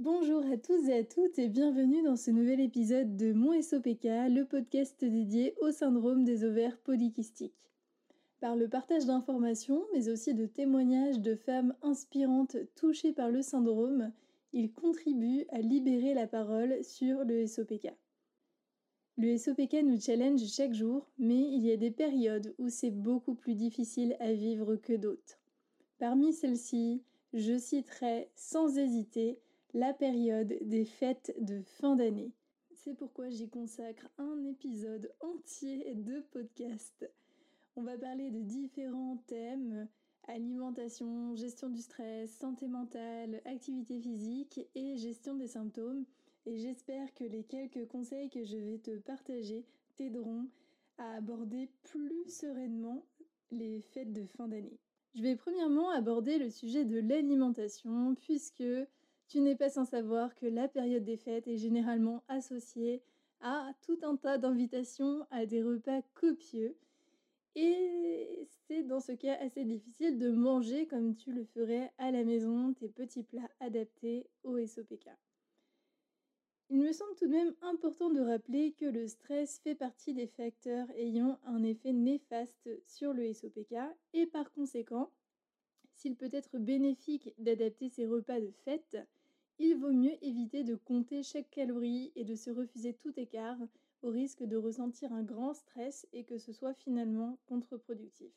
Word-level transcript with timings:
Bonjour 0.00 0.46
à 0.46 0.56
tous 0.56 0.88
et 0.88 0.98
à 0.98 1.02
toutes 1.02 1.40
et 1.40 1.48
bienvenue 1.48 2.04
dans 2.04 2.14
ce 2.14 2.30
nouvel 2.30 2.60
épisode 2.60 3.16
de 3.16 3.32
Mon 3.32 3.60
SOPK, 3.60 4.04
le 4.04 4.44
podcast 4.44 4.94
dédié 5.00 5.56
au 5.60 5.72
syndrome 5.72 6.22
des 6.22 6.44
ovaires 6.44 6.78
polykystiques. 6.78 7.68
Par 8.38 8.54
le 8.54 8.68
partage 8.68 9.06
d'informations, 9.06 9.84
mais 9.92 10.08
aussi 10.08 10.34
de 10.34 10.46
témoignages 10.46 11.18
de 11.18 11.34
femmes 11.34 11.74
inspirantes 11.82 12.58
touchées 12.76 13.12
par 13.12 13.32
le 13.32 13.42
syndrome, 13.42 14.12
il 14.52 14.72
contribue 14.72 15.46
à 15.50 15.58
libérer 15.58 16.14
la 16.14 16.28
parole 16.28 16.78
sur 16.84 17.24
le 17.24 17.48
SOPK. 17.48 17.92
Le 19.16 19.36
SOPK 19.36 19.82
nous 19.82 20.00
challenge 20.00 20.46
chaque 20.46 20.74
jour, 20.74 21.08
mais 21.18 21.40
il 21.40 21.66
y 21.66 21.72
a 21.72 21.76
des 21.76 21.90
périodes 21.90 22.54
où 22.58 22.68
c'est 22.68 22.92
beaucoup 22.92 23.34
plus 23.34 23.56
difficile 23.56 24.16
à 24.20 24.32
vivre 24.32 24.76
que 24.76 24.92
d'autres. 24.92 25.40
Parmi 25.98 26.32
celles-ci, 26.32 27.02
je 27.32 27.58
citerai 27.58 28.30
sans 28.36 28.78
hésiter 28.78 29.40
la 29.74 29.92
période 29.92 30.56
des 30.62 30.84
fêtes 30.84 31.34
de 31.40 31.62
fin 31.62 31.96
d'année. 31.96 32.32
C'est 32.72 32.94
pourquoi 32.94 33.28
j'y 33.28 33.48
consacre 33.48 34.08
un 34.18 34.44
épisode 34.44 35.12
entier 35.20 35.94
de 35.94 36.20
podcast. 36.30 37.10
On 37.76 37.82
va 37.82 37.98
parler 37.98 38.30
de 38.30 38.40
différents 38.40 39.18
thèmes 39.26 39.88
alimentation, 40.28 41.34
gestion 41.34 41.70
du 41.70 41.80
stress, 41.80 42.30
santé 42.38 42.68
mentale, 42.68 43.40
activité 43.44 43.98
physique 43.98 44.60
et 44.74 44.96
gestion 44.96 45.34
des 45.34 45.48
symptômes. 45.48 46.04
Et 46.46 46.58
j'espère 46.58 47.12
que 47.14 47.24
les 47.24 47.44
quelques 47.44 47.86
conseils 47.88 48.30
que 48.30 48.44
je 48.44 48.56
vais 48.56 48.78
te 48.78 48.96
partager 48.98 49.64
t'aideront 49.96 50.46
à 50.98 51.16
aborder 51.16 51.68
plus 51.84 52.28
sereinement 52.28 53.04
les 53.50 53.80
fêtes 53.80 54.12
de 54.12 54.26
fin 54.26 54.48
d'année. 54.48 54.78
Je 55.14 55.22
vais 55.22 55.36
premièrement 55.36 55.90
aborder 55.90 56.38
le 56.38 56.50
sujet 56.50 56.84
de 56.84 57.00
l'alimentation 57.00 58.14
puisque 58.14 58.62
tu 59.28 59.40
n'es 59.40 59.56
pas 59.56 59.68
sans 59.68 59.84
savoir 59.84 60.34
que 60.34 60.46
la 60.46 60.68
période 60.68 61.04
des 61.04 61.16
fêtes 61.16 61.46
est 61.46 61.58
généralement 61.58 62.24
associée 62.28 63.02
à 63.40 63.70
tout 63.82 63.98
un 64.02 64.16
tas 64.16 64.38
d'invitations 64.38 65.26
à 65.30 65.46
des 65.46 65.62
repas 65.62 66.02
copieux. 66.14 66.76
Et 67.54 68.46
c'est 68.66 68.82
dans 68.82 69.00
ce 69.00 69.12
cas 69.12 69.36
assez 69.40 69.64
difficile 69.64 70.18
de 70.18 70.30
manger 70.30 70.86
comme 70.86 71.14
tu 71.14 71.32
le 71.32 71.44
ferais 71.44 71.92
à 71.98 72.10
la 72.10 72.24
maison 72.24 72.72
tes 72.72 72.88
petits 72.88 73.22
plats 73.22 73.50
adaptés 73.60 74.26
au 74.44 74.58
SOPK. 74.64 75.10
Il 76.70 76.80
me 76.80 76.92
semble 76.92 77.14
tout 77.16 77.26
de 77.26 77.32
même 77.32 77.54
important 77.62 78.10
de 78.10 78.20
rappeler 78.20 78.72
que 78.72 78.84
le 78.84 79.06
stress 79.06 79.58
fait 79.60 79.74
partie 79.74 80.12
des 80.12 80.26
facteurs 80.26 80.86
ayant 80.96 81.38
un 81.46 81.62
effet 81.62 81.92
néfaste 81.92 82.68
sur 82.86 83.14
le 83.14 83.32
SOPK 83.32 83.74
et 84.12 84.26
par 84.26 84.52
conséquent, 84.52 85.10
s'il 85.94 86.14
peut 86.14 86.28
être 86.30 86.58
bénéfique 86.58 87.32
d'adapter 87.38 87.88
ses 87.88 88.06
repas 88.06 88.40
de 88.40 88.50
fête, 88.64 88.98
il 89.58 89.76
vaut 89.76 89.92
mieux 89.92 90.22
éviter 90.22 90.64
de 90.64 90.74
compter 90.74 91.22
chaque 91.22 91.50
calorie 91.50 92.12
et 92.16 92.24
de 92.24 92.34
se 92.34 92.50
refuser 92.50 92.94
tout 92.94 93.12
écart 93.16 93.58
au 94.02 94.10
risque 94.10 94.44
de 94.44 94.56
ressentir 94.56 95.12
un 95.12 95.22
grand 95.22 95.54
stress 95.54 96.06
et 96.12 96.24
que 96.24 96.38
ce 96.38 96.52
soit 96.52 96.74
finalement 96.74 97.38
contre-productif. 97.46 98.32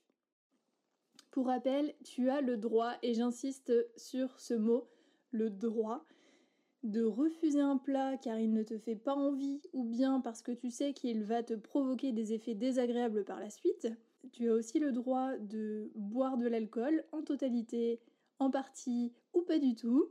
Pour 1.29 1.45
rappel, 1.45 1.93
tu 2.03 2.29
as 2.29 2.41
le 2.41 2.57
droit, 2.57 2.95
et 3.03 3.13
j'insiste 3.13 3.71
sur 3.95 4.39
ce 4.39 4.53
mot, 4.53 4.89
le 5.31 5.49
droit, 5.49 6.05
de 6.83 7.03
refuser 7.03 7.61
un 7.61 7.77
plat 7.77 8.17
car 8.17 8.39
il 8.39 8.51
ne 8.53 8.63
te 8.63 8.77
fait 8.77 8.95
pas 8.95 9.13
envie 9.13 9.61
ou 9.71 9.83
bien 9.83 10.19
parce 10.19 10.41
que 10.41 10.51
tu 10.51 10.71
sais 10.71 10.93
qu'il 10.93 11.23
va 11.23 11.43
te 11.43 11.53
provoquer 11.53 12.11
des 12.11 12.33
effets 12.33 12.55
désagréables 12.55 13.23
par 13.23 13.39
la 13.39 13.49
suite. 13.51 13.87
Tu 14.31 14.49
as 14.49 14.53
aussi 14.53 14.79
le 14.79 14.91
droit 14.91 15.37
de 15.37 15.91
boire 15.95 16.37
de 16.37 16.47
l'alcool 16.47 17.03
en 17.11 17.21
totalité, 17.21 17.99
en 18.39 18.49
partie 18.49 19.13
ou 19.33 19.41
pas 19.41 19.59
du 19.59 19.75
tout. 19.75 20.09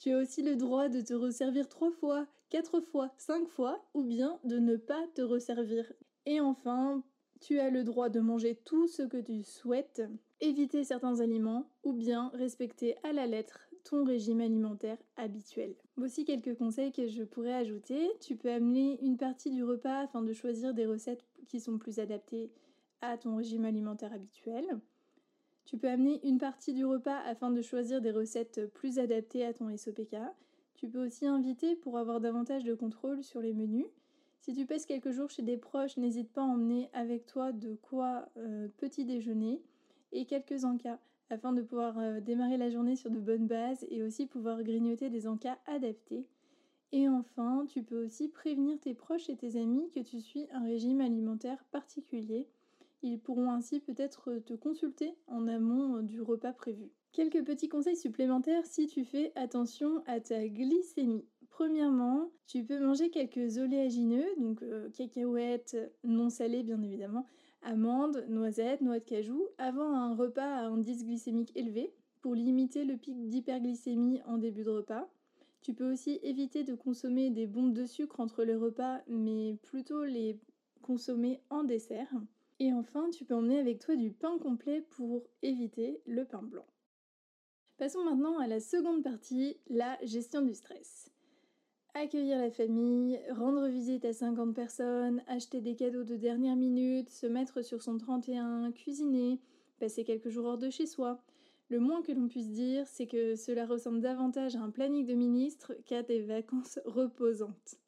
Tu 0.00 0.12
as 0.12 0.18
aussi 0.18 0.40
le 0.42 0.56
droit 0.56 0.88
de 0.88 1.02
te 1.02 1.12
resservir 1.12 1.68
trois 1.68 1.90
fois, 1.90 2.26
quatre 2.48 2.80
fois, 2.80 3.12
cinq 3.18 3.46
fois, 3.46 3.84
ou 3.92 4.02
bien 4.02 4.40
de 4.44 4.58
ne 4.58 4.76
pas 4.76 5.06
te 5.14 5.20
resservir. 5.20 5.92
Et 6.24 6.40
enfin, 6.40 7.04
tu 7.42 7.60
as 7.60 7.68
le 7.68 7.84
droit 7.84 8.08
de 8.08 8.18
manger 8.18 8.54
tout 8.64 8.88
ce 8.88 9.02
que 9.02 9.18
tu 9.18 9.42
souhaites, 9.42 10.02
éviter 10.40 10.84
certains 10.84 11.20
aliments, 11.20 11.68
ou 11.84 11.92
bien 11.92 12.30
respecter 12.32 12.96
à 13.02 13.12
la 13.12 13.26
lettre 13.26 13.68
ton 13.84 14.02
régime 14.04 14.40
alimentaire 14.40 14.96
habituel. 15.18 15.74
Voici 15.98 16.24
quelques 16.24 16.56
conseils 16.56 16.92
que 16.92 17.06
je 17.06 17.22
pourrais 17.22 17.52
ajouter. 17.52 18.08
Tu 18.22 18.36
peux 18.36 18.50
amener 18.50 18.98
une 19.02 19.18
partie 19.18 19.50
du 19.50 19.64
repas 19.64 19.98
afin 19.98 20.22
de 20.22 20.32
choisir 20.32 20.72
des 20.72 20.86
recettes 20.86 21.26
qui 21.46 21.60
sont 21.60 21.76
plus 21.76 21.98
adaptées 21.98 22.50
à 23.02 23.18
ton 23.18 23.36
régime 23.36 23.66
alimentaire 23.66 24.14
habituel. 24.14 24.64
Tu 25.70 25.78
peux 25.78 25.88
amener 25.88 26.18
une 26.26 26.38
partie 26.38 26.74
du 26.74 26.84
repas 26.84 27.20
afin 27.20 27.52
de 27.52 27.62
choisir 27.62 28.00
des 28.00 28.10
recettes 28.10 28.66
plus 28.74 28.98
adaptées 28.98 29.44
à 29.44 29.54
ton 29.54 29.68
SOPK. 29.76 30.16
Tu 30.74 30.88
peux 30.88 31.06
aussi 31.06 31.28
inviter 31.28 31.76
pour 31.76 31.96
avoir 31.96 32.18
davantage 32.20 32.64
de 32.64 32.74
contrôle 32.74 33.22
sur 33.22 33.40
les 33.40 33.52
menus. 33.52 33.86
Si 34.40 34.52
tu 34.52 34.66
passes 34.66 34.84
quelques 34.84 35.12
jours 35.12 35.30
chez 35.30 35.42
des 35.42 35.56
proches, 35.56 35.96
n'hésite 35.96 36.32
pas 36.32 36.40
à 36.40 36.46
emmener 36.46 36.90
avec 36.92 37.24
toi 37.24 37.52
de 37.52 37.76
quoi 37.76 38.28
euh, 38.36 38.66
petit 38.78 39.04
déjeuner 39.04 39.62
et 40.10 40.24
quelques 40.24 40.64
encas 40.64 40.98
afin 41.28 41.52
de 41.52 41.62
pouvoir 41.62 42.00
euh, 42.00 42.18
démarrer 42.18 42.56
la 42.56 42.68
journée 42.68 42.96
sur 42.96 43.12
de 43.12 43.20
bonnes 43.20 43.46
bases 43.46 43.86
et 43.90 44.02
aussi 44.02 44.26
pouvoir 44.26 44.64
grignoter 44.64 45.08
des 45.08 45.28
encas 45.28 45.58
adaptés. 45.66 46.26
Et 46.90 47.08
enfin, 47.08 47.64
tu 47.68 47.84
peux 47.84 48.06
aussi 48.06 48.26
prévenir 48.26 48.76
tes 48.80 48.94
proches 48.94 49.30
et 49.30 49.36
tes 49.36 49.54
amis 49.54 49.88
que 49.94 50.00
tu 50.00 50.20
suis 50.20 50.48
un 50.50 50.64
régime 50.64 51.00
alimentaire 51.00 51.64
particulier 51.70 52.48
ils 53.02 53.18
pourront 53.18 53.50
ainsi 53.50 53.80
peut-être 53.80 54.38
te 54.46 54.54
consulter 54.54 55.14
en 55.26 55.48
amont 55.48 56.02
du 56.02 56.20
repas 56.20 56.52
prévu. 56.52 56.90
Quelques 57.12 57.44
petits 57.44 57.68
conseils 57.68 57.96
supplémentaires 57.96 58.66
si 58.66 58.86
tu 58.86 59.04
fais 59.04 59.32
attention 59.34 60.02
à 60.06 60.20
ta 60.20 60.46
glycémie. 60.48 61.26
Premièrement, 61.48 62.30
tu 62.46 62.64
peux 62.64 62.78
manger 62.78 63.10
quelques 63.10 63.58
oléagineux, 63.58 64.24
donc 64.38 64.62
euh, 64.62 64.88
cacahuètes 64.90 65.76
non 66.04 66.30
salées 66.30 66.62
bien 66.62 66.80
évidemment, 66.82 67.26
amandes, 67.62 68.24
noisettes, 68.28 68.80
noix 68.80 69.00
de 69.00 69.04
cajou, 69.04 69.48
avant 69.58 69.92
un 69.92 70.14
repas 70.14 70.42
à 70.42 70.66
indice 70.66 71.04
glycémique 71.04 71.52
élevé 71.56 71.92
pour 72.22 72.34
limiter 72.34 72.84
le 72.84 72.96
pic 72.96 73.28
d'hyperglycémie 73.28 74.22
en 74.26 74.38
début 74.38 74.62
de 74.62 74.70
repas. 74.70 75.10
Tu 75.62 75.74
peux 75.74 75.90
aussi 75.90 76.20
éviter 76.22 76.64
de 76.64 76.74
consommer 76.74 77.30
des 77.30 77.46
bombes 77.46 77.74
de 77.74 77.84
sucre 77.84 78.20
entre 78.20 78.44
les 78.44 78.56
repas, 78.56 79.00
mais 79.08 79.56
plutôt 79.62 80.04
les 80.04 80.38
consommer 80.80 81.40
en 81.50 81.64
dessert. 81.64 82.10
Et 82.60 82.74
enfin, 82.74 83.08
tu 83.08 83.24
peux 83.24 83.34
emmener 83.34 83.58
avec 83.58 83.78
toi 83.78 83.96
du 83.96 84.10
pain 84.10 84.38
complet 84.38 84.82
pour 84.82 85.24
éviter 85.42 86.02
le 86.06 86.26
pain 86.26 86.42
blanc. 86.42 86.66
Passons 87.78 88.04
maintenant 88.04 88.38
à 88.38 88.46
la 88.46 88.60
seconde 88.60 89.02
partie, 89.02 89.56
la 89.70 89.98
gestion 90.04 90.42
du 90.42 90.54
stress. 90.54 91.10
Accueillir 91.94 92.38
la 92.38 92.50
famille, 92.50 93.18
rendre 93.30 93.66
visite 93.66 94.04
à 94.04 94.12
50 94.12 94.54
personnes, 94.54 95.22
acheter 95.26 95.62
des 95.62 95.74
cadeaux 95.74 96.04
de 96.04 96.16
dernière 96.16 96.54
minute, 96.54 97.08
se 97.08 97.26
mettre 97.26 97.62
sur 97.62 97.82
son 97.82 97.96
31, 97.96 98.72
cuisiner, 98.72 99.40
passer 99.78 100.04
quelques 100.04 100.28
jours 100.28 100.44
hors 100.44 100.58
de 100.58 100.68
chez 100.68 100.84
soi. 100.84 101.18
Le 101.70 101.80
moins 101.80 102.02
que 102.02 102.12
l'on 102.12 102.28
puisse 102.28 102.50
dire, 102.50 102.86
c'est 102.86 103.06
que 103.06 103.36
cela 103.36 103.64
ressemble 103.64 104.02
davantage 104.02 104.54
à 104.54 104.60
un 104.60 104.70
planning 104.70 105.06
de 105.06 105.14
ministre 105.14 105.72
qu'à 105.86 106.02
des 106.02 106.20
vacances 106.20 106.78
reposantes. 106.84 107.80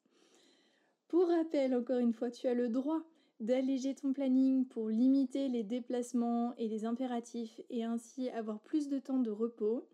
Pour 1.07 1.27
rappel, 1.27 1.75
encore 1.75 1.99
une 1.99 2.13
fois, 2.13 2.31
tu 2.31 2.47
as 2.47 2.55
le 2.55 2.69
droit 2.69 3.03
d'alléger 3.43 3.93
ton 3.93 4.13
planning 4.13 4.65
pour 4.65 4.89
limiter 4.89 5.49
les 5.49 5.63
déplacements 5.63 6.53
et 6.57 6.67
les 6.67 6.85
impératifs 6.85 7.59
et 7.69 7.83
ainsi 7.83 8.29
avoir 8.29 8.59
plus 8.61 8.87
de 8.87 8.99
temps 8.99 9.19
de 9.19 9.31
repos. 9.31 9.87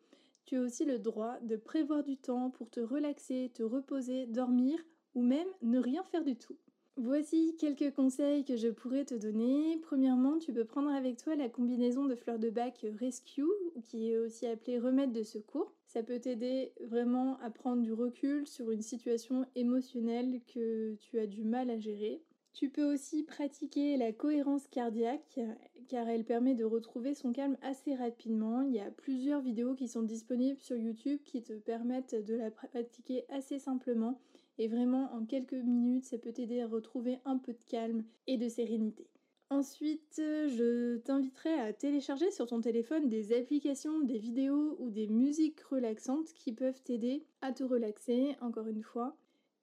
Tu 0.45 0.55
as 0.55 0.61
aussi 0.61 0.85
le 0.85 0.99
droit 0.99 1.39
de 1.41 1.55
prévoir 1.55 2.03
du 2.03 2.17
temps 2.17 2.49
pour 2.51 2.69
te 2.69 2.79
relaxer, 2.79 3.51
te 3.53 3.63
reposer, 3.63 4.27
dormir 4.27 4.79
ou 5.15 5.21
même 5.21 5.47
ne 5.61 5.79
rien 5.79 6.03
faire 6.03 6.23
du 6.23 6.35
tout. 6.35 6.57
Voici 7.01 7.55
quelques 7.57 7.95
conseils 7.95 8.43
que 8.43 8.57
je 8.57 8.67
pourrais 8.67 9.05
te 9.05 9.15
donner. 9.15 9.77
Premièrement, 9.81 10.37
tu 10.37 10.51
peux 10.51 10.65
prendre 10.65 10.89
avec 10.89 11.17
toi 11.17 11.35
la 11.35 11.47
combinaison 11.47 12.03
de 12.05 12.15
fleurs 12.15 12.39
de 12.39 12.49
bac 12.49 12.85
Rescue, 12.99 13.43
qui 13.85 14.11
est 14.11 14.17
aussi 14.17 14.45
appelée 14.45 14.79
remède 14.79 15.13
de 15.13 15.23
secours. 15.23 15.73
Ça 15.85 16.03
peut 16.03 16.19
t'aider 16.19 16.73
vraiment 16.81 17.39
à 17.39 17.51
prendre 17.51 17.81
du 17.81 17.93
recul 17.93 18.45
sur 18.45 18.69
une 18.71 18.81
situation 18.81 19.45
émotionnelle 19.55 20.41
que 20.53 20.95
tu 20.95 21.19
as 21.19 21.25
du 21.25 21.45
mal 21.45 21.69
à 21.69 21.79
gérer. 21.79 22.21
Tu 22.53 22.69
peux 22.69 22.91
aussi 22.91 23.23
pratiquer 23.23 23.95
la 23.95 24.11
cohérence 24.11 24.67
cardiaque 24.67 25.39
car 25.87 26.09
elle 26.09 26.25
permet 26.25 26.55
de 26.55 26.65
retrouver 26.65 27.13
son 27.13 27.31
calme 27.31 27.57
assez 27.61 27.95
rapidement. 27.95 28.61
Il 28.61 28.73
y 28.73 28.79
a 28.79 28.91
plusieurs 28.91 29.41
vidéos 29.41 29.75
qui 29.75 29.87
sont 29.87 30.03
disponibles 30.03 30.59
sur 30.59 30.75
YouTube 30.75 31.19
qui 31.23 31.41
te 31.41 31.53
permettent 31.53 32.15
de 32.15 32.35
la 32.35 32.51
pratiquer 32.51 33.23
assez 33.29 33.59
simplement 33.59 34.19
et 34.57 34.67
vraiment 34.67 35.13
en 35.13 35.25
quelques 35.25 35.53
minutes 35.53 36.05
ça 36.05 36.17
peut 36.17 36.33
t'aider 36.33 36.61
à 36.61 36.67
retrouver 36.67 37.19
un 37.23 37.37
peu 37.37 37.53
de 37.53 37.63
calme 37.69 38.03
et 38.27 38.37
de 38.37 38.49
sérénité. 38.49 39.07
Ensuite, 39.51 40.17
je 40.17 40.97
t'inviterai 40.97 41.53
à 41.53 41.73
télécharger 41.73 42.29
sur 42.29 42.45
ton 42.45 42.61
téléphone 42.61 43.09
des 43.09 43.33
applications, 43.35 44.01
des 44.01 44.19
vidéos 44.19 44.75
ou 44.79 44.91
des 44.91 45.07
musiques 45.07 45.61
relaxantes 45.61 46.31
qui 46.33 46.51
peuvent 46.53 46.83
t'aider 46.83 47.25
à 47.41 47.51
te 47.51 47.63
relaxer, 47.63 48.35
encore 48.41 48.67
une 48.67 48.83
fois. 48.83 49.17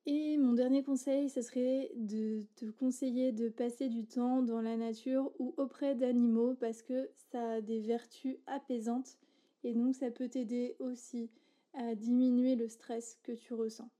Et 0.08 0.36
mon 0.38 0.52
dernier 0.52 0.84
conseil, 0.84 1.28
ce 1.28 1.42
serait 1.42 1.90
de 1.96 2.44
te 2.54 2.66
conseiller 2.66 3.32
de 3.32 3.48
passer 3.48 3.88
du 3.88 4.06
temps 4.06 4.40
dans 4.40 4.60
la 4.60 4.76
nature 4.76 5.32
ou 5.40 5.52
auprès 5.56 5.96
d'animaux 5.96 6.54
parce 6.54 6.80
que 6.82 7.10
ça 7.32 7.54
a 7.54 7.60
des 7.60 7.80
vertus 7.80 8.36
apaisantes 8.46 9.18
et 9.64 9.74
donc 9.74 9.96
ça 9.96 10.12
peut 10.12 10.28
t'aider 10.28 10.76
aussi 10.78 11.28
à 11.74 11.96
diminuer 11.96 12.54
le 12.54 12.68
stress 12.68 13.18
que 13.24 13.32
tu 13.32 13.52
ressens. 13.52 13.90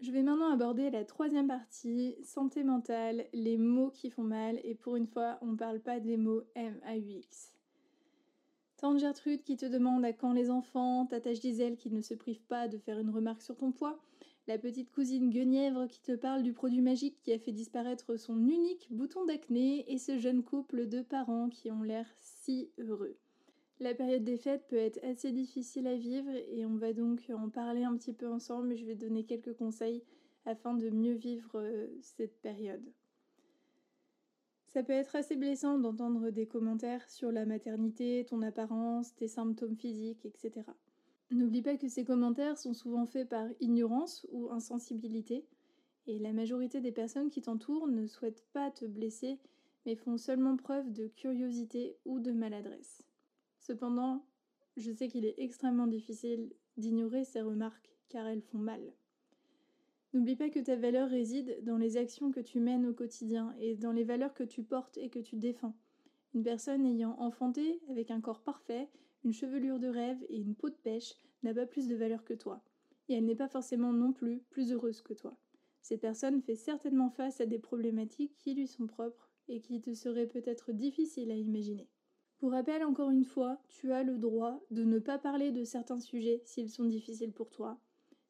Je 0.00 0.10
vais 0.10 0.22
maintenant 0.22 0.50
aborder 0.50 0.90
la 0.90 1.04
troisième 1.04 1.46
partie, 1.46 2.16
santé 2.24 2.64
mentale, 2.64 3.26
les 3.32 3.58
mots 3.58 3.90
qui 3.90 4.10
font 4.10 4.24
mal, 4.24 4.58
et 4.64 4.74
pour 4.74 4.96
une 4.96 5.06
fois, 5.06 5.38
on 5.40 5.52
ne 5.52 5.56
parle 5.56 5.80
pas 5.80 6.00
des 6.00 6.16
mots 6.16 6.42
M-A-U-X. 6.56 7.54
Tante 8.76 8.98
Gertrude 8.98 9.44
qui 9.44 9.56
te 9.56 9.66
demande 9.66 10.04
à 10.04 10.12
quand 10.12 10.32
les 10.32 10.50
enfants, 10.50 11.06
Tata 11.06 11.32
Gisèle 11.32 11.76
qui 11.76 11.90
ne 11.90 12.00
se 12.00 12.14
prive 12.14 12.42
pas 12.42 12.66
de 12.66 12.76
faire 12.76 12.98
une 12.98 13.10
remarque 13.10 13.40
sur 13.40 13.56
ton 13.56 13.70
poids, 13.70 13.98
la 14.46 14.58
petite 14.58 14.90
cousine 14.90 15.30
Guenièvre 15.30 15.86
qui 15.88 16.00
te 16.00 16.12
parle 16.12 16.42
du 16.42 16.52
produit 16.52 16.82
magique 16.82 17.18
qui 17.22 17.32
a 17.32 17.38
fait 17.38 17.52
disparaître 17.52 18.16
son 18.18 18.38
unique 18.46 18.88
bouton 18.90 19.24
d'acné, 19.24 19.90
et 19.90 19.98
ce 19.98 20.18
jeune 20.18 20.42
couple 20.42 20.86
de 20.86 21.02
parents 21.02 21.48
qui 21.48 21.70
ont 21.70 21.82
l'air 21.82 22.06
si 22.16 22.70
heureux. 22.78 23.16
La 23.80 23.94
période 23.94 24.24
des 24.24 24.36
fêtes 24.36 24.66
peut 24.68 24.76
être 24.76 25.02
assez 25.04 25.32
difficile 25.32 25.86
à 25.86 25.96
vivre 25.96 26.30
et 26.30 26.64
on 26.64 26.76
va 26.76 26.92
donc 26.92 27.30
en 27.30 27.48
parler 27.48 27.84
un 27.84 27.96
petit 27.96 28.12
peu 28.12 28.28
ensemble, 28.28 28.76
je 28.76 28.84
vais 28.84 28.94
donner 28.94 29.24
quelques 29.24 29.54
conseils 29.54 30.04
afin 30.46 30.74
de 30.74 30.90
mieux 30.90 31.14
vivre 31.14 31.52
euh, 31.56 31.88
cette 32.00 32.40
période. 32.40 32.92
Ça 34.66 34.82
peut 34.82 34.92
être 34.92 35.16
assez 35.16 35.36
blessant 35.36 35.78
d'entendre 35.78 36.30
des 36.30 36.46
commentaires 36.46 37.08
sur 37.08 37.32
la 37.32 37.46
maternité, 37.46 38.26
ton 38.28 38.42
apparence, 38.42 39.14
tes 39.14 39.28
symptômes 39.28 39.76
physiques, 39.76 40.26
etc. 40.26 40.66
N'oublie 41.34 41.62
pas 41.62 41.76
que 41.76 41.88
ces 41.88 42.04
commentaires 42.04 42.56
sont 42.56 42.74
souvent 42.74 43.06
faits 43.06 43.28
par 43.28 43.48
ignorance 43.58 44.24
ou 44.30 44.52
insensibilité, 44.52 45.44
et 46.06 46.20
la 46.20 46.32
majorité 46.32 46.80
des 46.80 46.92
personnes 46.92 47.28
qui 47.28 47.42
t'entourent 47.42 47.88
ne 47.88 48.06
souhaitent 48.06 48.44
pas 48.52 48.70
te 48.70 48.84
blesser, 48.84 49.40
mais 49.84 49.96
font 49.96 50.16
seulement 50.16 50.56
preuve 50.56 50.92
de 50.92 51.08
curiosité 51.08 51.96
ou 52.04 52.20
de 52.20 52.30
maladresse. 52.30 53.02
Cependant, 53.58 54.24
je 54.76 54.92
sais 54.92 55.08
qu'il 55.08 55.24
est 55.24 55.34
extrêmement 55.38 55.88
difficile 55.88 56.52
d'ignorer 56.76 57.24
ces 57.24 57.40
remarques 57.40 57.98
car 58.08 58.28
elles 58.28 58.42
font 58.42 58.58
mal. 58.58 58.92
N'oublie 60.12 60.36
pas 60.36 60.50
que 60.50 60.60
ta 60.60 60.76
valeur 60.76 61.08
réside 61.08 61.58
dans 61.64 61.78
les 61.78 61.96
actions 61.96 62.30
que 62.30 62.38
tu 62.38 62.60
mènes 62.60 62.86
au 62.86 62.94
quotidien 62.94 63.56
et 63.58 63.74
dans 63.74 63.90
les 63.90 64.04
valeurs 64.04 64.34
que 64.34 64.44
tu 64.44 64.62
portes 64.62 64.98
et 64.98 65.08
que 65.08 65.18
tu 65.18 65.34
défends. 65.34 65.74
Une 66.32 66.44
personne 66.44 66.86
ayant 66.86 67.18
enfanté, 67.18 67.80
avec 67.90 68.12
un 68.12 68.20
corps 68.20 68.42
parfait, 68.42 68.88
une 69.24 69.32
chevelure 69.32 69.78
de 69.78 69.88
rêve 69.88 70.22
et 70.28 70.36
une 70.36 70.54
peau 70.54 70.68
de 70.68 70.74
pêche, 70.74 71.14
n'a 71.42 71.54
pas 71.54 71.66
plus 71.66 71.88
de 71.88 71.96
valeur 71.96 72.24
que 72.24 72.34
toi. 72.34 72.62
Et 73.08 73.14
elle 73.14 73.24
n'est 73.24 73.34
pas 73.34 73.48
forcément 73.48 73.92
non 73.92 74.12
plus 74.12 74.40
plus 74.50 74.72
heureuse 74.72 75.02
que 75.02 75.14
toi. 75.14 75.36
Cette 75.82 76.00
personne 76.00 76.40
fait 76.40 76.56
certainement 76.56 77.10
face 77.10 77.40
à 77.40 77.46
des 77.46 77.58
problématiques 77.58 78.36
qui 78.38 78.54
lui 78.54 78.66
sont 78.66 78.86
propres 78.86 79.30
et 79.48 79.60
qui 79.60 79.80
te 79.80 79.92
seraient 79.92 80.26
peut-être 80.26 80.72
difficiles 80.72 81.30
à 81.30 81.36
imaginer. 81.36 81.88
Pour 82.38 82.52
rappel, 82.52 82.84
encore 82.84 83.10
une 83.10 83.24
fois, 83.24 83.60
tu 83.68 83.92
as 83.92 84.02
le 84.02 84.18
droit 84.18 84.62
de 84.70 84.84
ne 84.84 84.98
pas 84.98 85.18
parler 85.18 85.52
de 85.52 85.64
certains 85.64 86.00
sujets 86.00 86.42
s'ils 86.44 86.70
sont 86.70 86.84
difficiles 86.84 87.32
pour 87.32 87.50
toi, 87.50 87.78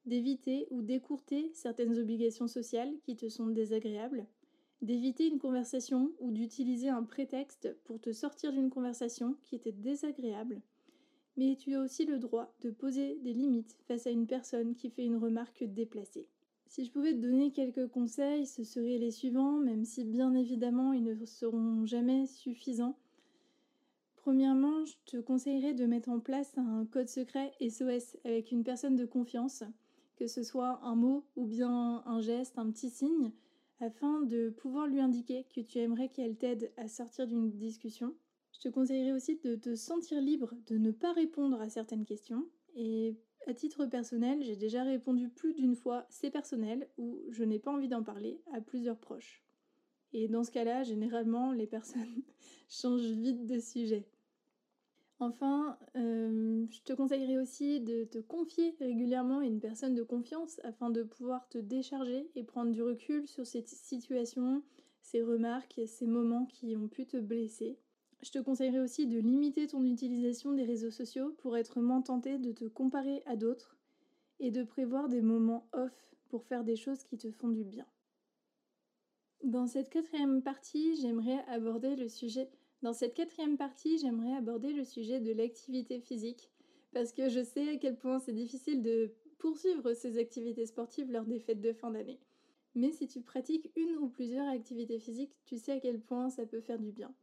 d'éviter 0.06 0.67
ou 0.70 0.82
d'écourter 0.82 1.50
certaines 1.55 1.99
obligations 1.99 2.49
sociales 2.49 2.93
qui 3.02 3.17
te 3.17 3.29
sont 3.29 3.47
désagréables, 3.47 4.26
d'éviter 4.82 5.26
une 5.26 5.38
conversation 5.38 6.12
ou 6.19 6.31
d'utiliser 6.31 6.88
un 6.88 7.05
prétexte 7.05 7.75
pour 7.85 8.00
te 8.00 8.12
sortir 8.12 8.52
d'une 8.52 8.70
conversation 8.70 9.37
qui 9.43 9.55
était 9.55 9.73
désagréable. 9.73 10.61
Mais 11.36 11.56
tu 11.56 11.75
as 11.75 11.81
aussi 11.81 12.04
le 12.04 12.19
droit 12.19 12.54
de 12.60 12.70
poser 12.70 13.19
des 13.22 13.32
limites 13.32 13.76
face 13.88 14.06
à 14.06 14.10
une 14.10 14.26
personne 14.26 14.75
qui 14.75 14.90
fait 14.90 15.04
une 15.04 15.16
remarque 15.16 15.64
déplacée. 15.64 16.28
Si 16.66 16.84
je 16.84 16.90
pouvais 16.90 17.12
te 17.12 17.19
donner 17.19 17.52
quelques 17.52 17.88
conseils, 17.88 18.46
ce 18.46 18.64
seraient 18.64 18.98
les 18.98 19.10
suivants, 19.10 19.58
même 19.58 19.84
si 19.84 20.04
bien 20.04 20.34
évidemment 20.34 20.92
ils 20.92 21.04
ne 21.04 21.25
seront 21.25 21.86
jamais 21.86 22.26
suffisants. 22.26 22.96
Premièrement, 24.16 24.84
je 24.84 24.94
te 25.04 25.16
conseillerais 25.19 25.75
de 25.75 25.86
mettre 25.86 26.08
en 26.08 26.19
place 26.19 26.56
un 26.56 26.86
code 26.86 27.08
secret 27.08 27.52
SOS 27.60 28.16
avec 28.25 28.52
une 28.52 28.64
personne 28.64 28.96
de 28.96 29.04
confiance, 29.04 29.64
que 30.16 30.26
ce 30.26 30.42
soit 30.42 30.80
un 30.82 30.94
mot 30.94 31.26
ou 31.37 31.44
bien 31.46 32.02
un 32.06 32.20
geste, 32.20 32.58
un 32.58 32.70
petit 32.70 32.90
signe, 32.90 33.32
afin 33.80 34.22
de 34.22 34.48
pouvoir 34.50 34.87
lui 34.87 35.00
indiquer 35.00 35.46
que 35.54 35.60
tu 35.60 35.78
aimerais 35.78 36.08
qu'elle 36.08 36.37
t'aide 36.37 36.72
à 36.76 36.88
sortir 36.88 37.26
d'une 37.26 37.50
discussion. 37.50 38.14
Je 38.54 38.60
te 38.60 38.68
conseillerais 38.68 39.12
aussi 39.12 39.36
de 39.36 39.56
te 39.56 39.74
sentir 39.74 40.20
libre 40.20 40.54
de 40.66 40.78
ne 40.78 40.92
pas 40.92 41.12
répondre 41.12 41.60
à 41.60 41.68
certaines 41.68 42.04
questions. 42.04 42.46
Et 42.76 43.16
à 43.46 43.52
titre 43.52 43.84
personnel, 43.86 44.42
j'ai 44.42 44.56
déjà 44.56 44.84
répondu 44.84 45.28
plus 45.28 45.54
d'une 45.54 45.74
fois 45.74 46.06
c'est 46.08 46.30
personnel 46.30 46.88
ou 46.96 47.20
je 47.30 47.42
n'ai 47.44 47.58
pas 47.58 47.72
envie 47.72 47.88
d'en 47.88 48.02
parler 48.02 48.40
à 48.52 48.60
plusieurs 48.60 48.98
proches. 48.98 49.42
Et 50.12 50.28
dans 50.28 50.44
ce 50.44 50.52
cas-là, 50.52 50.84
généralement, 50.84 51.50
les 51.52 51.66
personnes 51.66 52.22
changent 52.68 53.02
vite 53.02 53.44
de 53.44 53.58
sujet. 53.58 54.06
Enfin, 55.18 55.76
euh, 55.96 56.66
je 56.70 56.82
te 56.82 56.92
conseillerais 56.92 57.38
aussi 57.38 57.80
de 57.80 58.04
te 58.04 58.18
confier 58.18 58.76
régulièrement 58.78 59.40
à 59.40 59.44
une 59.44 59.60
personne 59.60 59.94
de 59.94 60.02
confiance 60.02 60.60
afin 60.64 60.90
de 60.90 61.02
pouvoir 61.02 61.48
te 61.48 61.58
décharger 61.58 62.30
et 62.36 62.44
prendre 62.44 62.70
du 62.70 62.82
recul 62.82 63.26
sur 63.26 63.46
cette 63.46 63.68
situation, 63.68 64.62
ces 65.00 65.22
remarques, 65.22 65.80
ces 65.86 66.06
moments 66.06 66.46
qui 66.46 66.76
ont 66.76 66.88
pu 66.88 67.06
te 67.06 67.16
blesser. 67.16 67.78
Je 68.25 68.31
te 68.31 68.38
conseillerais 68.38 68.81
aussi 68.81 69.06
de 69.06 69.19
limiter 69.19 69.67
ton 69.67 69.85
utilisation 69.85 70.55
des 70.55 70.65
réseaux 70.65 70.91
sociaux 70.91 71.35
pour 71.43 71.59
être 71.59 71.82
moins 71.82 72.00
tenté 72.00 72.38
de 72.38 72.53
te 72.53 72.65
comparer 72.65 73.23
à 73.26 73.37
d'autres 73.37 73.76
et 74.41 74.50
de 74.50 74.62
prévoir 74.62 75.11
des 75.11 75.21
moments 75.21 75.69
off 75.75 76.15
pour 76.31 76.47
faire 76.47 76.65
des 76.65 76.75
choses 76.75 77.05
qui 77.05 77.19
te 77.19 77.31
font 77.31 77.50
du 77.50 77.65
bien. 77.65 77.87
Dans 79.43 79.67
cette 79.67 79.91
quatrième 79.91 80.43
partie, 80.43 80.97
j'aimerais 80.97 81.44
aborder 81.49 81.97
le 81.97 82.09
sujet 82.09 82.50
dans 82.81 82.94
cette 82.94 83.15
quatrième 83.15 83.59
partie, 83.59 83.99
j'aimerais 83.99 84.37
aborder 84.37 84.73
le 84.73 84.85
sujet 84.85 85.21
de 85.21 85.32
l'activité 85.32 86.00
physique, 86.00 86.50
parce 86.93 87.12
que 87.12 87.29
je 87.29 87.43
sais 87.43 87.69
à 87.71 87.76
quel 87.76 87.99
point 87.99 88.19
c'est 88.19 88.35
difficile 88.35 88.82
de 88.82 89.15
poursuivre 89.38 89.94
ces 89.94 90.19
activités 90.19 90.67
sportives 90.67 91.11
lors 91.11 91.25
des 91.25 91.41
fêtes 91.41 91.62
de 91.62 91.73
fin 91.73 91.91
d'année. 91.91 92.21
Mais 92.75 92.93
si 92.93 93.06
tu 93.06 93.23
pratiques 93.23 93.71
une 93.76 93.97
ou 93.97 94.09
plusieurs 94.09 94.49
activités 94.49 94.99
physiques, 94.99 95.35
tu 95.44 95.56
sais 95.56 95.73
à 95.73 95.81
quel 95.81 96.00
point 96.00 96.29
ça 96.29 96.44
peut 96.44 96.61
faire 96.61 96.79
du 96.79 96.93
bien. 96.93 97.15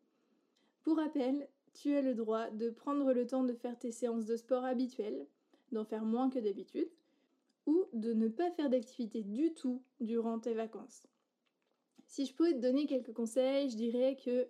Pour 0.84 0.98
rappel, 0.98 1.48
tu 1.74 1.96
as 1.96 2.02
le 2.02 2.14
droit 2.14 2.50
de 2.50 2.70
prendre 2.70 3.14
le 3.14 3.26
temps 3.28 3.44
de 3.44 3.54
faire 3.54 3.78
tes 3.78 3.92
séances 3.92 4.26
de 4.26 4.36
sport 4.36 4.66
habituelles, 4.66 5.28
d'en 5.72 5.86
faire 5.86 6.04
moins 6.04 6.30
que 6.30 6.40
d'habitude, 6.40 6.90
ou 7.66 7.86
de 7.94 8.14
ne 8.14 8.28
pas 8.28 8.52
faire 8.52 8.70
d'activité 8.70 9.22
du 9.22 9.54
tout 9.54 9.82
durant 10.00 10.40
tes 10.40 10.54
vacances. 10.54 11.08
Si 12.08 12.26
je 12.26 12.34
pouvais 12.34 12.54
te 12.54 12.60
donner 12.60 12.88
quelques 12.88 13.14
conseils, 13.14 13.70
je 13.70 13.78
dirais 13.78 14.18
que 14.24 14.48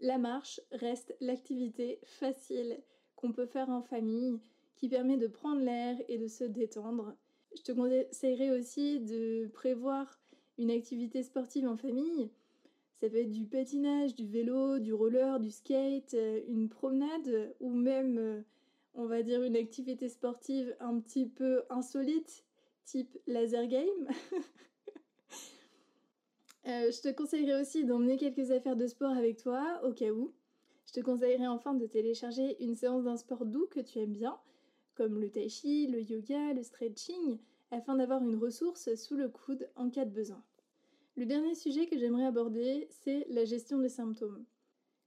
la 0.00 0.18
marche 0.18 0.60
reste 0.72 1.14
l'activité 1.20 2.00
facile 2.04 2.80
qu'on 3.16 3.32
peut 3.32 3.46
faire 3.46 3.68
en 3.68 3.82
famille, 3.82 4.40
qui 4.76 4.88
permet 4.88 5.16
de 5.16 5.26
prendre 5.26 5.60
l'air 5.60 5.96
et 6.08 6.18
de 6.18 6.28
se 6.28 6.44
détendre. 6.44 7.14
Je 7.56 7.62
te 7.62 7.72
conseillerais 7.72 8.50
aussi 8.50 9.00
de 9.00 9.48
prévoir 9.48 10.18
une 10.58 10.70
activité 10.70 11.22
sportive 11.22 11.66
en 11.66 11.76
famille. 11.76 12.30
Ça 13.00 13.10
peut 13.10 13.16
être 13.16 13.30
du 13.30 13.44
patinage, 13.44 14.14
du 14.14 14.26
vélo, 14.26 14.78
du 14.78 14.92
roller, 14.92 15.40
du 15.40 15.50
skate, 15.50 16.14
euh, 16.14 16.40
une 16.48 16.68
promenade 16.68 17.54
ou 17.60 17.74
même, 17.74 18.18
euh, 18.18 18.42
on 18.94 19.06
va 19.06 19.22
dire, 19.22 19.42
une 19.42 19.56
activité 19.56 20.08
sportive 20.08 20.74
un 20.80 21.00
petit 21.00 21.26
peu 21.26 21.62
insolite, 21.70 22.44
type 22.84 23.18
laser 23.26 23.66
game. 23.66 24.08
Euh, 26.66 26.90
je 26.90 26.98
te 27.02 27.12
conseillerais 27.12 27.60
aussi 27.60 27.84
d'emmener 27.84 28.16
quelques 28.16 28.50
affaires 28.50 28.74
de 28.74 28.86
sport 28.86 29.10
avec 29.10 29.36
toi, 29.36 29.82
au 29.84 29.92
cas 29.92 30.10
où. 30.10 30.32
Je 30.86 30.92
te 30.92 31.00
conseillerais 31.00 31.46
enfin 31.46 31.74
de 31.74 31.86
télécharger 31.86 32.56
une 32.64 32.74
séance 32.74 33.04
d'un 33.04 33.18
sport 33.18 33.44
doux 33.44 33.66
que 33.66 33.80
tu 33.80 33.98
aimes 33.98 34.14
bien, 34.14 34.38
comme 34.94 35.20
le 35.20 35.30
tai 35.30 35.50
chi, 35.50 35.88
le 35.88 36.00
yoga, 36.00 36.54
le 36.54 36.62
stretching, 36.62 37.38
afin 37.70 37.96
d'avoir 37.96 38.22
une 38.22 38.36
ressource 38.36 38.94
sous 38.94 39.14
le 39.14 39.28
coude 39.28 39.68
en 39.76 39.90
cas 39.90 40.06
de 40.06 40.10
besoin. 40.10 40.42
Le 41.16 41.26
dernier 41.26 41.54
sujet 41.54 41.86
que 41.86 41.98
j'aimerais 41.98 42.26
aborder, 42.26 42.88
c'est 42.90 43.26
la 43.30 43.44
gestion 43.44 43.78
des 43.78 43.88
symptômes. 43.88 44.44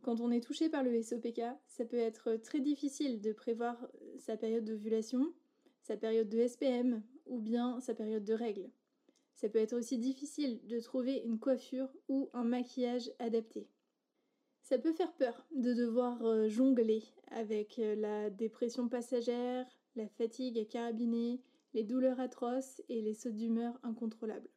Quand 0.02 0.22
on 0.22 0.32
est 0.32 0.44
touché 0.44 0.70
par 0.70 0.84
le 0.84 1.02
SOPK, 1.02 1.42
ça 1.68 1.86
peut 1.86 1.98
être 1.98 2.36
très 2.38 2.62
difficile 2.62 3.20
de 3.20 3.34
prévoir 3.34 3.88
sa 4.18 4.38
période 4.38 4.64
d'ovulation, 4.64 5.34
sa 5.82 5.98
période 5.98 6.30
de 6.30 6.48
SPM 6.48 7.04
ou 7.26 7.40
bien 7.40 7.80
sa 7.82 7.94
période 7.94 8.24
de 8.24 8.34
règles 8.34 8.70
ça 9.38 9.50
peut 9.50 9.60
être 9.60 9.78
aussi 9.78 10.00
difficile 10.00 10.60
de 10.66 10.80
trouver 10.80 11.22
une 11.24 11.38
coiffure 11.38 11.90
ou 12.10 12.30
un 12.34 12.44
maquillage 12.44 13.12
adapté. 13.20 13.70
Ça 14.64 14.80
peut 14.80 14.94
faire 14.94 15.14
peur 15.14 15.46
de 15.56 15.76
devoir 15.76 16.26
euh, 16.26 16.50
jongler 16.50 17.04
avec 17.28 17.78
euh, 17.78 17.96
la 17.96 18.32
dépression 18.32 18.90
passagère, 18.90 19.68
la 19.96 20.08
fatigue 20.08 20.58
à 20.58 20.66
carabiner, 20.66 21.40
les 21.76 21.84
douleurs 21.84 22.20
atroces 22.20 22.82
et 22.90 23.02
les 23.02 23.14
sautes 23.14 23.36
d'humeur 23.36 23.80
incontrôlables. 23.84 24.50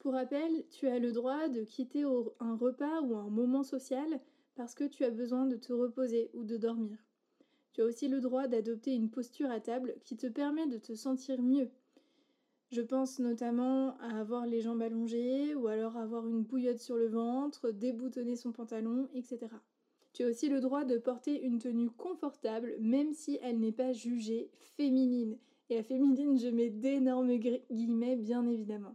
Pour 0.00 0.14
rappel, 0.14 0.66
tu 0.70 0.88
as 0.88 0.98
le 0.98 1.12
droit 1.12 1.48
de 1.48 1.62
quitter 1.62 2.02
un 2.40 2.56
repas 2.56 3.00
ou 3.02 3.14
un 3.16 3.30
moment 3.30 3.62
social 3.62 4.20
parce 4.56 4.74
que 4.74 4.84
tu 4.84 5.04
as 5.04 5.10
besoin 5.10 5.46
de 5.46 5.56
te 5.56 5.72
reposer 5.72 6.30
ou 6.34 6.42
de 6.42 6.56
dormir. 6.56 6.98
Tu 7.72 7.82
as 7.82 7.84
aussi 7.84 8.08
le 8.08 8.20
droit 8.20 8.48
d'adopter 8.48 8.92
une 8.92 9.10
posture 9.10 9.50
à 9.50 9.60
table 9.60 9.94
qui 10.02 10.16
te 10.16 10.26
permet 10.26 10.66
de 10.66 10.78
te 10.78 10.94
sentir 10.94 11.40
mieux 11.40 11.70
je 12.70 12.82
pense 12.82 13.18
notamment 13.18 13.96
à 13.98 14.20
avoir 14.20 14.46
les 14.46 14.60
jambes 14.60 14.82
allongées 14.82 15.56
ou 15.56 15.66
alors 15.66 15.96
avoir 15.96 16.28
une 16.28 16.44
bouillotte 16.44 16.78
sur 16.78 16.96
le 16.96 17.08
ventre, 17.08 17.72
déboutonner 17.72 18.36
son 18.36 18.52
pantalon, 18.52 19.08
etc. 19.12 19.48
Tu 20.12 20.22
as 20.22 20.28
aussi 20.28 20.48
le 20.48 20.60
droit 20.60 20.84
de 20.84 20.96
porter 20.96 21.42
une 21.42 21.58
tenue 21.58 21.90
confortable, 21.90 22.76
même 22.78 23.12
si 23.12 23.40
elle 23.42 23.58
n'est 23.58 23.72
pas 23.72 23.92
jugée 23.92 24.50
féminine. 24.76 25.36
Et 25.68 25.78
à 25.78 25.82
féminine, 25.82 26.38
je 26.38 26.46
mets 26.46 26.70
d'énormes 26.70 27.36
guillemets, 27.38 28.16
bien 28.16 28.46
évidemment. 28.46 28.94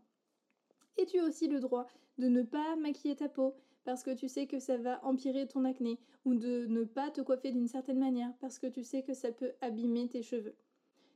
Et 0.97 1.05
tu 1.05 1.19
as 1.19 1.25
aussi 1.25 1.47
le 1.47 1.59
droit 1.59 1.87
de 2.17 2.27
ne 2.27 2.43
pas 2.43 2.75
maquiller 2.75 3.15
ta 3.15 3.29
peau 3.29 3.55
parce 3.85 4.03
que 4.03 4.11
tu 4.11 4.27
sais 4.27 4.47
que 4.47 4.59
ça 4.59 4.77
va 4.77 5.03
empirer 5.05 5.47
ton 5.47 5.63
acné, 5.63 5.99
ou 6.25 6.33
de 6.33 6.65
ne 6.65 6.83
pas 6.83 7.11
te 7.11 7.21
coiffer 7.21 7.51
d'une 7.51 7.67
certaine 7.67 7.99
manière 7.99 8.33
parce 8.41 8.57
que 8.57 8.67
tu 8.67 8.83
sais 8.83 9.03
que 9.03 9.13
ça 9.13 9.31
peut 9.31 9.51
abîmer 9.61 10.09
tes 10.09 10.23
cheveux. 10.23 10.55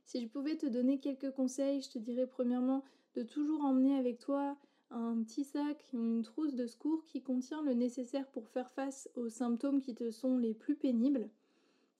Si 0.04 0.20
je 0.20 0.28
pouvais 0.28 0.56
te 0.56 0.66
donner 0.66 0.98
quelques 0.98 1.32
conseils, 1.32 1.82
je 1.82 1.90
te 1.90 1.98
dirais 1.98 2.26
premièrement 2.26 2.84
de 3.14 3.22
toujours 3.22 3.64
emmener 3.64 3.96
avec 3.96 4.18
toi 4.18 4.56
un 4.90 5.22
petit 5.22 5.44
sac 5.44 5.84
ou 5.92 5.98
une 5.98 6.22
trousse 6.22 6.54
de 6.54 6.66
secours 6.66 7.04
qui 7.06 7.22
contient 7.22 7.62
le 7.62 7.74
nécessaire 7.74 8.26
pour 8.28 8.48
faire 8.48 8.70
face 8.70 9.08
aux 9.14 9.28
symptômes 9.28 9.80
qui 9.80 9.94
te 9.94 10.10
sont 10.10 10.38
les 10.38 10.54
plus 10.54 10.76
pénibles, 10.76 11.28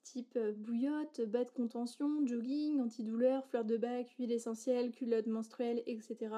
type 0.03 0.35
euh, 0.35 0.53
bouillotte, 0.53 1.21
bas 1.21 1.45
de 1.45 1.51
contention, 1.51 2.25
jogging, 2.25 2.79
antidouleur, 2.81 3.45
fleur 3.45 3.65
de 3.65 3.77
bac, 3.77 4.09
huile 4.19 4.31
essentielle, 4.31 4.91
culotte 4.91 5.27
menstruelle, 5.27 5.83
etc. 5.85 6.35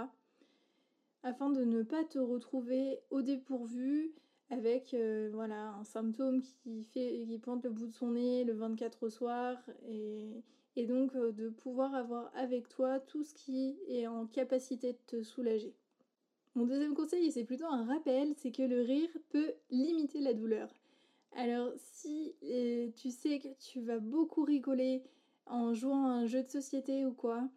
Afin 1.24 1.50
de 1.50 1.63
ne 1.63 1.84
pas 1.84 2.03
te 2.03 2.20
retrouver 2.20 3.00
au 3.10 3.22
dépourvu 3.22 4.13
avec 4.50 4.94
euh, 4.94 5.30
voilà, 5.34 5.70
un 5.74 5.84
symptôme 5.84 6.42
qui, 6.42 6.84
fait, 6.84 7.25
pointe 7.42 7.63
le 7.63 7.70
bout 7.70 7.88
de 7.88 7.94
son 7.94 8.12
nez 8.12 8.44
le 8.44 8.53
24 8.53 9.03
au 9.03 9.10
soir 9.10 9.58
et, 9.88 10.44
et 10.75 10.86
donc 10.86 11.15
euh, 11.15 11.32
de 11.32 11.50
pouvoir 11.50 11.96
avoir 11.96 12.32
avec 12.36 12.68
toi 12.68 13.00
tout 13.00 13.24
ce 13.24 13.34
qui 13.34 13.77
est 13.88 14.06
en 14.06 14.27
capacité 14.27 14.94
de 14.94 15.00
te 15.08 15.24
soulager. 15.24 15.74
Mon 16.56 16.68
deuxième 16.68 16.94
conseil, 16.94 17.25
et 17.25 17.32
c'est 17.32 17.46
plutôt 17.46 17.65
un 17.65 17.86
rappel, 17.86 18.34
c'est 18.38 18.51
que 18.51 18.62
le 18.62 18.82
rire 18.82 19.10
peut 19.30 19.53
limiter 19.72 20.20
la 20.20 20.34
douleur. 20.34 20.70
Alors 21.36 21.72
si 21.77 22.36
euh, 22.44 22.89
tu 22.96 23.10
sais 23.10 23.39
que 23.39 23.48
tu 23.60 23.82
vas 23.82 23.98
beaucoup 23.98 24.44
rigoler 24.44 25.03
en 25.48 25.74
jouant 25.74 26.06
à 26.06 26.12
un 26.12 26.25
jeu 26.27 26.44
de 26.44 26.50
société 26.50 27.06
ou 27.06 27.13
quoi, 27.13 27.50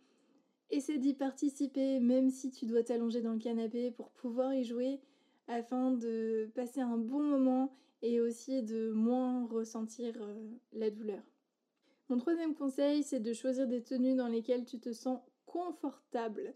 essaie 0.70 0.98
d'y 0.98 1.14
participer 1.14 2.00
même 2.00 2.30
si 2.30 2.50
tu 2.50 2.66
dois 2.66 2.82
t'allonger 2.82 3.20
dans 3.20 3.32
le 3.32 3.38
canapé 3.38 3.90
pour 3.90 4.10
pouvoir 4.10 4.54
y 4.54 4.64
jouer 4.64 5.00
afin 5.48 5.92
de 5.92 6.50
passer 6.54 6.80
un 6.80 6.98
bon 6.98 7.22
moment 7.22 7.72
et 8.02 8.20
aussi 8.20 8.62
de 8.62 8.90
moins 8.90 9.46
ressentir 9.46 10.14
euh, 10.20 10.48
la 10.72 10.90
douleur. 10.90 11.22
Mon 12.08 12.18
troisième 12.18 12.54
conseil, 12.54 13.02
c'est 13.02 13.20
de 13.20 13.32
choisir 13.32 13.66
des 13.66 13.82
tenues 13.82 14.14
dans 14.14 14.28
lesquelles 14.28 14.64
tu 14.64 14.78
te 14.78 14.92
sens 14.92 15.20
confortable. 15.44 16.54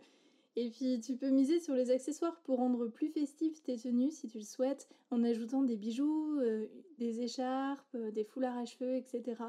Et 0.56 0.68
puis 0.70 1.00
tu 1.00 1.16
peux 1.16 1.30
miser 1.30 1.60
sur 1.60 1.74
les 1.74 1.90
accessoires 1.90 2.40
pour 2.42 2.58
rendre 2.58 2.88
plus 2.88 3.08
festif 3.08 3.62
tes 3.62 3.76
tenues 3.76 4.10
si 4.10 4.28
tu 4.28 4.38
le 4.38 4.44
souhaites, 4.44 4.88
en 5.10 5.22
ajoutant 5.22 5.62
des 5.62 5.76
bijoux, 5.76 6.38
euh, 6.40 6.66
des 6.98 7.20
écharpes, 7.20 7.94
euh, 7.94 8.10
des 8.10 8.24
foulards 8.24 8.58
à 8.58 8.64
cheveux, 8.64 8.96
etc. 8.96 9.42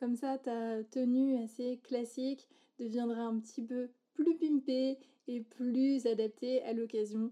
Comme 0.00 0.16
ça, 0.16 0.38
ta 0.38 0.82
tenue 0.84 1.42
assez 1.42 1.78
classique 1.82 2.48
deviendra 2.78 3.22
un 3.22 3.38
petit 3.38 3.62
peu 3.62 3.88
plus 4.16 4.36
pimpée 4.36 4.98
et 5.28 5.40
plus 5.40 6.06
adaptée 6.06 6.62
à 6.62 6.72
l'occasion. 6.72 7.30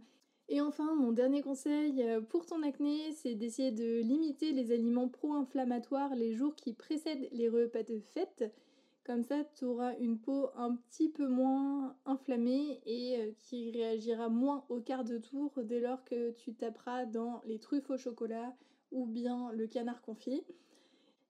Et 0.48 0.60
enfin, 0.60 0.94
mon 0.94 1.12
dernier 1.12 1.40
conseil 1.40 2.02
euh, 2.02 2.20
pour 2.20 2.44
ton 2.44 2.62
acné, 2.62 3.12
c'est 3.12 3.34
d'essayer 3.34 3.72
de 3.72 4.00
limiter 4.02 4.52
les 4.52 4.72
aliments 4.72 5.08
pro-inflammatoires 5.08 6.14
les 6.14 6.34
jours 6.34 6.54
qui 6.54 6.74
précèdent 6.74 7.28
les 7.32 7.48
repas 7.48 7.82
de 7.82 7.98
fête. 7.98 8.52
Comme 9.04 9.22
ça, 9.22 9.44
tu 9.54 9.64
auras 9.64 9.96
une 9.98 10.18
peau 10.18 10.50
un 10.56 10.76
petit 10.76 11.08
peu 11.08 11.28
moins 11.28 11.96
inflammée 12.04 12.80
et 12.84 13.16
euh, 13.18 13.32
qui 13.38 13.70
réagira 13.70 14.28
moins 14.28 14.64
au 14.68 14.80
quart 14.80 15.04
de 15.04 15.18
tour 15.18 15.52
dès 15.62 15.80
lors 15.80 16.04
que 16.04 16.32
tu 16.32 16.54
taperas 16.54 17.06
dans 17.06 17.40
les 17.46 17.58
truffes 17.58 17.90
au 17.90 17.96
chocolat 17.96 18.54
ou 18.92 19.06
bien 19.06 19.50
le 19.52 19.66
canard 19.66 20.02
confit. 20.02 20.42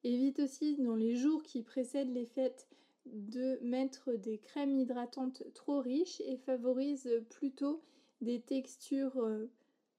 Évite 0.03 0.41
aussi 0.41 0.77
dans 0.77 0.97
les 0.97 1.15
jours 1.17 1.43
qui 1.43 1.63
précèdent 1.63 2.13
les 2.13 2.27
fêtes 2.27 2.69
de 3.07 3.59
mettre 3.63 4.13
des 4.15 4.39
crèmes 4.39 4.79
hydratantes 4.79 5.43
trop 5.55 5.81
riches 5.81 6.21
et 6.21 6.37
favorise 6.37 7.09
plutôt 7.31 7.83
des 8.21 8.41
textures 8.41 9.19
euh, 9.19 9.51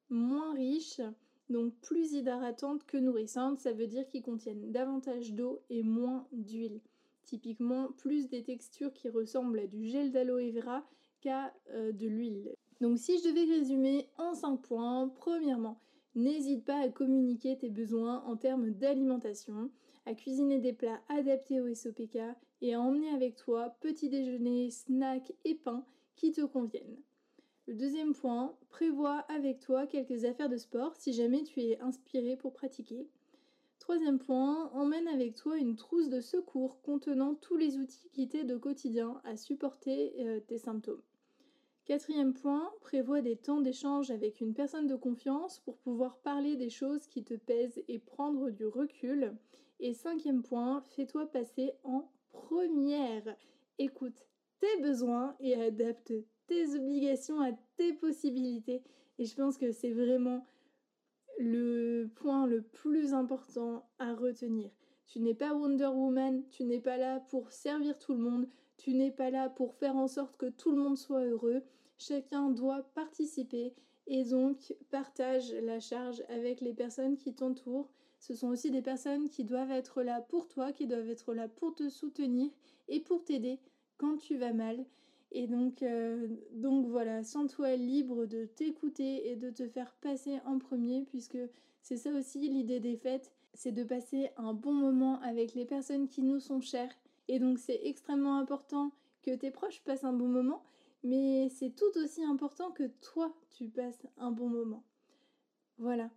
moins 0.10 0.54
riches, 0.54 1.02
donc 1.50 1.74
plus 1.82 2.14
hydratantes 2.14 2.86
que 2.86 2.98
nourrissantes. 2.98 3.60
Ça 3.60 3.74
veut 3.74 3.88
dire 3.88 4.08
qu'ils 4.08 4.24
contiennent 4.24 4.72
davantage 4.72 5.34
d'eau 5.34 5.62
et 5.70 5.84
moins 5.84 6.28
d'huile. 6.32 6.82
Typiquement, 7.24 7.92
plus 7.98 8.28
des 8.30 8.44
textures 8.44 8.94
qui 8.94 9.10
ressemblent 9.10 9.60
à 9.60 9.68
du 9.68 9.88
gel 9.88 10.12
d'aloe 10.12 10.52
vera 10.52 10.86
qu'à 11.22 11.54
euh, 11.72 11.92
de 11.92 12.08
l'huile. 12.08 12.54
Donc 12.82 13.00
si 13.00 13.18
je 13.18 13.30
devais 13.30 13.52
résumer 13.52 14.10
en 14.18 14.34
5 14.34 14.58
points, 14.58 15.08
premièrement, 15.16 15.80
n'hésite 16.14 16.66
pas 16.66 16.78
à 16.78 16.90
communiquer 16.90 17.58
tes 17.58 17.70
besoins 17.70 18.24
en 18.26 18.36
termes 18.36 18.72
d'alimentation, 18.72 19.72
à 20.06 20.14
cuisiner 20.14 20.60
des 20.60 20.74
plats 20.74 21.02
adaptés 21.10 21.62
au 21.62 21.74
SOPK 21.74 22.18
et 22.62 22.74
à 22.74 22.82
emmener 22.82 23.10
avec 23.10 23.36
toi 23.36 23.76
petit 23.82 24.10
déjeuner, 24.10 24.70
snack 24.70 25.34
et 25.44 25.56
pain 25.56 25.86
qui 26.16 26.32
te 26.32 26.42
conviennent. 26.42 27.02
Le 27.68 27.74
deuxième 27.74 28.14
point, 28.14 28.56
prévois 28.70 29.20
avec 29.28 29.60
toi 29.60 29.88
quelques 29.88 30.24
affaires 30.26 30.50
de 30.50 30.58
sport 30.58 30.96
si 30.96 31.14
jamais 31.14 31.44
tu 31.44 31.62
es 31.62 31.80
inspiré 31.80 32.38
pour 32.38 32.54
pratiquer. 32.54 33.08
Troisième 33.80 34.20
point, 34.20 34.70
emmène 34.74 35.08
avec 35.08 35.36
toi 35.36 35.58
une 35.58 35.76
trousse 35.76 36.10
de 36.10 36.22
secours 36.22 36.82
contenant 36.82 37.36
tous 37.36 37.58
les 37.58 37.78
outils 37.78 38.10
qui 38.14 38.28
t'aident 38.28 38.54
au 38.54 38.60
quotidien 38.60 39.22
à 39.24 39.36
supporter 39.36 40.14
euh, 40.20 40.40
tes 40.40 40.58
symptômes. 40.58 41.02
Quatrième 41.86 42.34
point, 42.34 42.72
prévois 42.82 43.22
des 43.22 43.36
temps 43.36 43.62
d'échange 43.62 44.10
avec 44.10 44.42
une 44.42 44.56
personne 44.56 44.88
de 44.88 44.96
confiance 44.96 45.60
pour 45.60 45.78
pouvoir 45.78 46.18
parler 46.18 46.56
des 46.56 46.72
choses 46.72 47.06
qui 47.06 47.24
te 47.24 47.36
pèsent 47.36 47.84
et 47.88 48.00
prendre 48.00 48.50
du 48.50 48.66
recul. 48.66 49.36
Et 49.80 49.94
cinquième 49.94 50.42
point, 50.42 50.82
fais-toi 50.82 51.28
passer 51.28 51.74
en 51.84 52.10
première. 52.36 53.36
Écoute 53.78 54.28
tes 54.60 54.82
besoins 54.82 55.36
et 55.40 55.56
adapte 55.56 56.14
tes 56.48 56.76
obligations 56.76 57.42
à 57.42 57.52
tes 57.78 57.94
possibilités. 57.94 58.84
Et 59.18 59.26
je 59.26 59.36
pense 59.36 59.58
que 59.58 59.72
c'est 59.72 59.92
vraiment 59.92 60.46
le 61.40 62.08
point 62.16 62.48
le 62.48 62.62
plus 62.62 63.14
important 63.14 63.88
à 64.00 64.14
retenir. 64.14 64.70
Tu 65.08 65.20
n'es 65.20 65.34
pas 65.34 65.54
Wonder 65.54 65.88
Woman, 65.88 66.44
tu 66.50 66.64
n'es 66.64 66.80
pas 66.80 66.98
là 66.98 67.20
pour 67.30 67.52
servir 67.52 68.00
tout 68.00 68.14
le 68.14 68.20
monde, 68.20 68.48
tu 68.78 68.94
n'es 68.94 69.12
pas 69.12 69.30
là 69.30 69.50
pour 69.50 69.76
faire 69.76 69.96
en 69.96 70.08
sorte 70.08 70.38
que 70.38 70.48
tout 70.48 70.72
le 70.72 70.82
monde 70.82 70.98
soit 70.98 71.26
heureux. 71.26 71.62
Chacun 71.98 72.50
doit 72.50 72.84
participer 72.94 73.74
et 74.08 74.24
donc 74.24 74.76
partage 74.90 75.54
la 75.54 75.80
charge 75.80 76.24
avec 76.30 76.62
les 76.62 76.74
personnes 76.74 77.18
qui 77.18 77.34
t'entourent. 77.34 77.90
Ce 78.26 78.34
sont 78.34 78.48
aussi 78.48 78.72
des 78.72 78.82
personnes 78.82 79.30
qui 79.30 79.44
doivent 79.44 79.70
être 79.70 80.02
là 80.02 80.20
pour 80.20 80.48
toi, 80.48 80.74
qui 80.74 80.88
doivent 80.88 81.12
être 81.12 81.36
là 81.36 81.48
pour 81.48 81.76
te 81.76 81.90
soutenir 81.90 82.50
et 82.88 83.00
pour 83.00 83.24
t'aider 83.24 83.60
quand 83.98 84.18
tu 84.18 84.36
vas 84.36 84.52
mal. 84.52 84.84
Et 85.32 85.46
donc, 85.46 85.84
euh, 85.84 86.28
voilà, 86.88 87.24
sens-toi 87.24 87.76
libre 87.76 88.26
de 88.26 88.46
t'écouter 88.46 89.30
et 89.30 89.36
de 89.36 89.52
te 89.52 89.68
faire 89.68 89.94
passer 90.02 90.40
en 90.46 90.58
premier, 90.58 91.04
puisque 91.04 91.38
c'est 91.84 91.98
ça 91.98 92.10
aussi 92.14 92.50
l'idée 92.50 92.80
des 92.80 92.98
fêtes, 92.98 93.32
c'est 93.54 93.72
de 93.72 93.84
passer 93.84 94.32
un 94.38 94.56
bon 94.56 94.74
moment 94.74 95.22
avec 95.22 95.54
les 95.54 95.66
personnes 95.66 96.08
qui 96.08 96.24
nous 96.24 96.40
sont 96.40 96.62
chères. 96.62 96.98
Et 97.28 97.38
donc 97.38 97.60
c'est 97.60 97.82
extrêmement 97.84 98.40
important 98.40 98.92
que 99.22 99.36
tes 99.36 99.52
proches 99.52 99.84
passent 99.84 100.04
un 100.04 100.14
bon 100.14 100.30
moment, 100.30 100.64
mais 101.04 101.50
c'est 101.50 101.76
tout 101.76 101.96
aussi 102.04 102.24
important 102.24 102.72
que 102.72 102.88
toi, 103.02 103.32
tu 103.52 103.70
passes 103.70 104.08
un 104.18 104.32
bon 104.32 104.50
moment. 104.50 104.84
Voilà. 105.78 106.10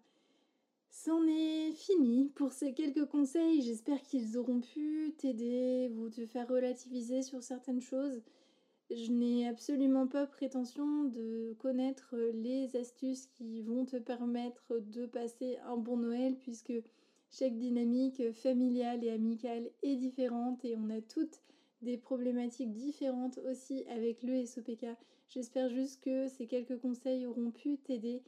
C'en 1.04 1.28
est 1.28 1.70
fini 1.70 2.28
pour 2.34 2.50
ces 2.50 2.74
quelques 2.74 3.06
conseils. 3.06 3.62
J'espère 3.62 4.02
qu'ils 4.02 4.36
auront 4.36 4.60
pu 4.60 5.14
t'aider 5.16 5.92
ou 5.94 6.10
te 6.10 6.26
faire 6.26 6.48
relativiser 6.48 7.22
sur 7.22 7.40
certaines 7.40 7.80
choses. 7.80 8.20
Je 8.90 9.12
n'ai 9.12 9.46
absolument 9.46 10.08
pas 10.08 10.26
prétention 10.26 11.04
de 11.04 11.54
connaître 11.60 12.16
les 12.34 12.74
astuces 12.74 13.28
qui 13.28 13.62
vont 13.62 13.84
te 13.84 13.96
permettre 13.96 14.80
de 14.80 15.06
passer 15.06 15.58
un 15.66 15.76
bon 15.76 15.98
Noël 15.98 16.36
puisque 16.36 16.74
chaque 17.30 17.56
dynamique 17.56 18.32
familiale 18.32 19.04
et 19.04 19.10
amicale 19.10 19.70
est 19.84 19.94
différente 19.94 20.64
et 20.64 20.74
on 20.76 20.90
a 20.90 21.00
toutes 21.00 21.44
des 21.80 21.96
problématiques 21.96 22.72
différentes 22.72 23.38
aussi 23.48 23.84
avec 23.86 24.24
le 24.24 24.44
SOPK. 24.44 24.86
J'espère 25.28 25.68
juste 25.68 26.02
que 26.02 26.26
ces 26.26 26.48
quelques 26.48 26.80
conseils 26.80 27.24
auront 27.24 27.52
pu 27.52 27.78
t'aider 27.78 28.20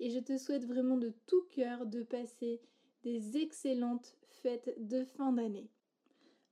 et 0.00 0.10
je 0.10 0.18
te 0.18 0.36
souhaite 0.36 0.66
vraiment 0.66 0.96
de 0.96 1.12
tout 1.26 1.42
cœur 1.50 1.86
de 1.86 2.02
passer 2.02 2.60
des 3.04 3.36
excellentes 3.36 4.16
fêtes 4.42 4.74
de 4.78 5.04
fin 5.04 5.32
d'année. 5.32 5.70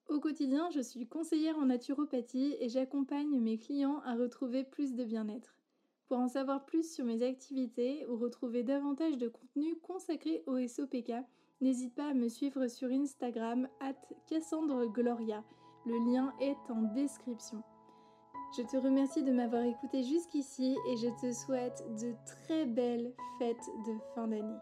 Au 0.09 0.21
quotidien, 0.21 0.71
je 0.71 0.81
suis 0.81 1.07
conseillère 1.07 1.59
en 1.59 1.67
naturopathie 1.67 2.57
et 2.61 2.69
j'accompagne 2.69 3.40
mes 3.40 3.59
clients 3.59 4.00
à 4.05 4.14
retrouver 4.14 4.64
plus 4.64 4.95
de 4.95 5.05
bien-être. 5.05 5.55
Pour 6.07 6.19
en 6.19 6.28
savoir 6.28 6.64
plus 6.64 6.90
sur 6.90 7.05
mes 7.05 7.23
activités 7.23 8.07
ou 8.07 8.17
retrouver 8.17 8.62
davantage 8.62 9.19
de 9.19 9.28
contenu 9.28 9.76
consacré 9.76 10.43
au 10.47 10.67
SOPK, 10.67 11.12
n'hésite 11.61 11.95
pas 11.95 12.09
à 12.09 12.14
me 12.14 12.28
suivre 12.28 12.67
sur 12.69 12.90
Instagram 12.90 13.69
at 13.81 14.00
Cassandre 14.26 14.87
Gloria. 14.90 15.45
Le 15.85 15.99
lien 16.11 16.33
est 16.40 16.71
en 16.71 16.83
description. 16.95 17.62
Je 18.57 18.62
te 18.62 18.76
remercie 18.76 19.23
de 19.23 19.31
m'avoir 19.31 19.62
écouté 19.62 20.02
jusqu'ici 20.02 20.76
et 20.88 20.97
je 20.97 21.09
te 21.21 21.33
souhaite 21.33 21.85
de 22.00 22.14
très 22.25 22.64
belles 22.64 23.12
fêtes 23.38 23.69
de 23.87 23.95
fin 24.14 24.26
d'année. 24.26 24.59